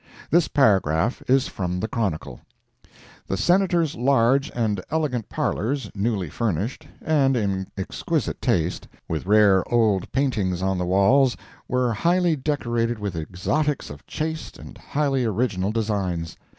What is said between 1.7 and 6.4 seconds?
the Chronicle: "The Senator's large and elegant parlors, newly